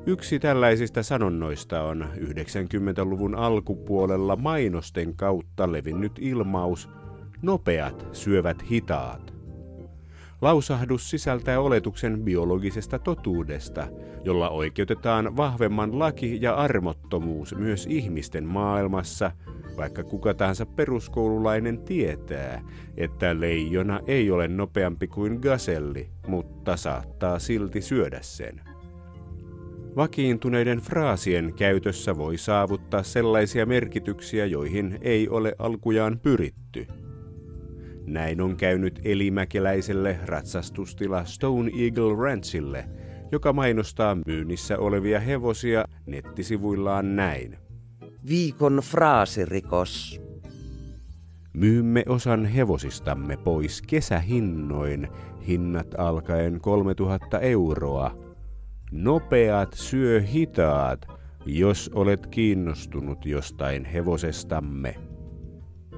Yksi 0.07 0.39
tällaisista 0.39 1.03
sanonnoista 1.03 1.83
on 1.83 2.09
90-luvun 2.17 3.35
alkupuolella 3.35 4.37
mainosten 4.37 5.17
kautta 5.17 5.73
levinnyt 5.73 6.13
ilmaus 6.21 6.91
Nopeat 7.43 8.07
syövät 8.13 8.71
hitaat. 8.71 9.35
Lausahdus 10.41 11.11
sisältää 11.11 11.61
oletuksen 11.61 12.23
biologisesta 12.23 12.99
totuudesta, 12.99 13.87
jolla 14.25 14.51
oikeutetaan 14.51 15.37
vahvemman 15.37 15.99
laki 15.99 16.39
ja 16.43 16.55
armottomuus 16.55 17.55
myös 17.55 17.87
ihmisten 17.91 18.45
maailmassa, 18.45 19.31
vaikka 19.77 20.05
kuka 20.05 20.35
tahansa 20.35 20.67
peruskoululainen 20.67 21.79
tietää, 21.79 22.63
että 22.97 23.41
leijona 23.41 24.01
ei 24.07 24.31
ole 24.31 24.49
nopeampi 24.49 25.07
kuin 25.07 25.39
gaselli, 25.43 26.11
mutta 26.27 26.77
saattaa 26.77 27.39
silti 27.39 27.81
syödä 27.81 28.19
sen. 28.23 28.74
Vakiintuneiden 29.97 30.79
fraasien 30.79 31.55
käytössä 31.57 32.17
voi 32.17 32.39
saavuttaa 32.39 33.03
sellaisia 33.03 33.67
merkityksiä, 33.67 34.47
joihin 34.47 34.99
ei 35.03 35.29
ole 35.29 35.55
alkujaan 35.59 36.19
pyritty– 36.19 36.87
näin 38.07 38.41
on 38.41 38.57
käynyt 38.57 39.01
elimäkeläiselle 39.05 40.19
ratsastustila 40.25 41.25
Stone 41.25 41.71
Eagle 41.79 42.17
Ranchille, 42.17 42.89
joka 43.33 43.53
mainostaa 43.53 44.17
myynnissä 44.27 44.79
olevia 44.79 45.21
hevosia 45.21 45.85
nettisivuillaan 46.07 47.17
näin. 47.17 47.59
Viikon 48.29 48.81
fraasirikos. 48.83 50.21
Myymme 51.53 52.03
osan 52.09 52.45
hevosistamme 52.45 53.37
pois 53.37 53.83
kesähinnoin, 53.83 55.09
hinnat 55.47 55.95
alkaen 55.99 56.61
3000 56.61 57.41
euroa. 57.41 58.34
Nopeat 58.95 59.73
syö 59.73 60.21
hitaat, 60.21 61.07
jos 61.47 61.91
olet 61.95 62.27
kiinnostunut 62.27 63.27
jostain 63.27 63.85
hevosestamme. 63.85 64.95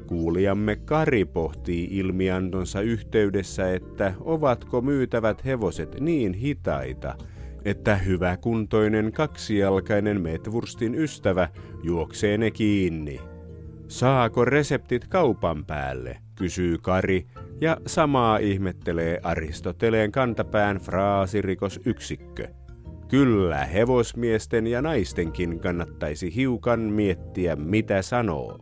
Kuulijamme 0.07 0.77
Kari 0.77 1.25
pohtii 1.25 1.89
ilmiantonsa 1.91 2.81
yhteydessä, 2.81 3.75
että 3.75 4.15
ovatko 4.21 4.81
myytävät 4.81 5.45
hevoset 5.45 6.01
niin 6.01 6.35
hitaita, 6.35 7.15
että 7.65 7.97
hyväkuntoinen 7.97 9.13
kaksijalkainen 9.13 10.21
metvurstin 10.21 10.95
ystävä 10.95 11.49
juoksee 11.83 12.39
ne 12.39 12.51
kiinni. 12.51 13.21
Saako 13.89 14.45
reseptit 14.45 15.09
kaupan 15.09 15.65
päälle, 15.65 16.19
kysyy 16.35 16.79
Kari, 16.79 17.27
ja 17.61 17.77
samaa 17.87 18.39
ihmettelee 18.39 19.21
Aristoteleen 19.23 20.13
kantapään 20.13 20.77
fraasirikosyksikkö. 20.77 22.49
Kyllä 23.09 23.65
hevosmiesten 23.65 24.67
ja 24.67 24.83
naistenkin 24.83 25.61
kannattaisi 25.61 26.35
hiukan 26.35 26.81
miettiä, 26.81 27.57
mitä 27.57 28.03
sanoo. 28.03 28.59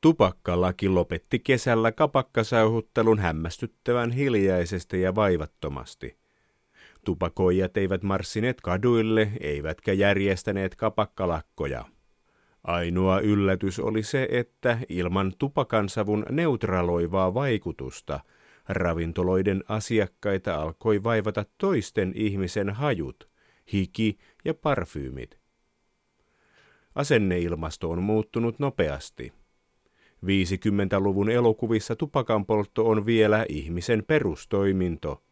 Tupakkalaki 0.00 0.88
lopetti 0.88 1.38
kesällä 1.38 1.92
kapakkasauhuttelun 1.92 3.18
hämmästyttävän 3.18 4.10
hiljaisesti 4.10 5.00
ja 5.00 5.14
vaivattomasti. 5.14 6.18
Tupakoijat 7.04 7.76
eivät 7.76 8.02
marssineet 8.02 8.60
kaduille, 8.60 9.32
eivätkä 9.40 9.92
järjestäneet 9.92 10.74
kapakkalakkoja. 10.74 11.84
Ainoa 12.64 13.20
yllätys 13.20 13.80
oli 13.80 14.02
se, 14.02 14.28
että 14.30 14.78
ilman 14.88 15.32
tupakansavun 15.38 16.26
neutraloivaa 16.30 17.34
vaikutusta 17.34 18.20
ravintoloiden 18.68 19.64
asiakkaita 19.68 20.54
alkoi 20.54 21.02
vaivata 21.02 21.44
toisten 21.58 22.12
ihmisen 22.14 22.70
hajut, 22.70 23.28
hiki 23.72 24.18
ja 24.44 24.54
parfyymit. 24.54 25.38
Asenneilmasto 26.94 27.90
on 27.90 28.02
muuttunut 28.02 28.58
nopeasti– 28.58 29.32
50-luvun 30.24 31.30
elokuvissa 31.30 31.96
tupakanpoltto 31.96 32.88
on 32.88 33.06
vielä 33.06 33.46
ihmisen 33.48 34.04
perustoiminto. 34.06 35.22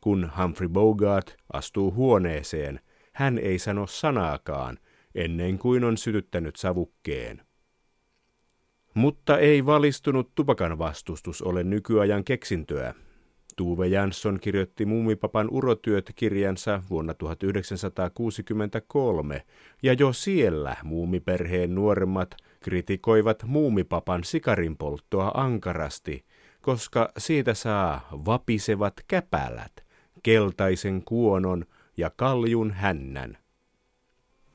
Kun 0.00 0.30
Humphrey 0.38 0.68
Bogart 0.68 1.36
astuu 1.52 1.92
huoneeseen, 1.92 2.80
hän 3.12 3.38
ei 3.38 3.58
sano 3.58 3.86
sanaakaan 3.86 4.78
ennen 5.16 5.58
kuin 5.58 5.84
on 5.84 5.96
sytyttänyt 5.96 6.56
savukkeen. 6.56 7.42
Mutta 8.94 9.38
ei 9.38 9.66
valistunut 9.66 10.34
tupakan 10.34 10.78
vastustus 10.78 11.42
ole 11.42 11.64
nykyajan 11.64 12.24
keksintöä. 12.24 12.94
Tuve 13.56 13.86
Jansson 13.86 14.40
kirjoitti 14.40 14.86
Muumipapan 14.86 15.48
urotyöt 15.50 16.12
kirjansa 16.14 16.82
vuonna 16.90 17.14
1963, 17.14 19.42
ja 19.82 19.92
jo 19.92 20.12
siellä 20.12 20.76
muumiperheen 20.82 21.74
nuoremmat 21.74 22.36
kritikoivat 22.60 23.42
muumipapan 23.46 24.24
sikarin 24.24 24.76
polttoa 24.76 25.30
ankarasti, 25.34 26.24
koska 26.60 27.12
siitä 27.18 27.54
saa 27.54 28.08
vapisevat 28.12 28.94
käpälät, 29.08 29.72
keltaisen 30.22 31.02
kuonon 31.04 31.64
ja 31.96 32.10
kaljun 32.16 32.70
hännän. 32.70 33.38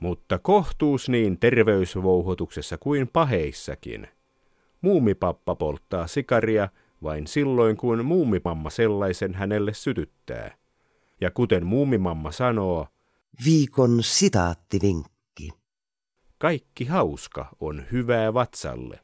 Mutta 0.02 0.40
kohtuus 0.40 1.10
niin 1.10 1.40
terveysvouhotuksessa 1.40 2.78
kuin 2.78 3.08
paheissakin. 3.08 4.08
Muumipappa 4.82 5.56
polttaa 5.56 6.08
sikaria 6.08 6.70
vain 7.04 7.28
silloin, 7.28 7.78
kun 7.78 8.06
muumimamma 8.06 8.70
sellaisen 8.70 9.34
hänelle 9.34 9.74
sytyttää. 9.74 10.56
Ja 11.22 11.32
kuten 11.32 11.66
muumimamma 11.66 12.32
sanoo, 12.32 12.88
viikon 13.46 13.98
sitaattivinkki. 14.02 15.50
Kaikki 16.38 16.86
hauska 16.86 17.56
on 17.60 17.84
hyvää 17.92 18.34
vatsalle. 18.34 19.00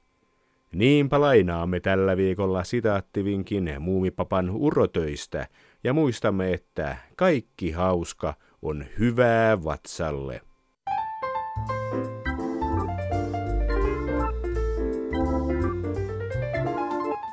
Niinpä 0.73 1.21
lainaamme 1.21 1.79
tällä 1.79 2.17
viikolla 2.17 2.63
sitaattivinkin 2.63 3.75
muumipapan 3.79 4.49
urotöistä 4.49 5.47
ja 5.83 5.93
muistamme, 5.93 6.53
että 6.53 6.97
kaikki 7.15 7.71
hauska 7.71 8.33
on 8.61 8.85
hyvää 8.99 9.63
vatsalle. 9.63 10.41